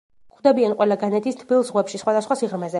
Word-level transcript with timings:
გვხვდებიან 0.29 0.73
ყველა 0.79 0.97
განედის 1.05 1.39
თბილ 1.43 1.63
ზღვებში, 1.71 2.05
სხვადასხვა 2.05 2.43
სიღრმეზე. 2.43 2.69